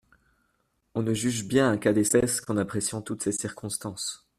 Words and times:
On 0.95 1.03
ne 1.03 1.13
juge 1.13 1.45
bien 1.45 1.69
un 1.69 1.77
cas 1.77 1.93
d’espèce 1.93 2.41
qu’en 2.41 2.57
appréciant 2.57 3.03
toutes 3.03 3.21
ses 3.21 3.31
circonstances. 3.31 4.25